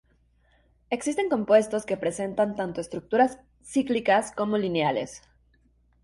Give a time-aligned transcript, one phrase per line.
[0.89, 5.21] Existen compuestos que presentan tanto estructuras cíclicas como lineales.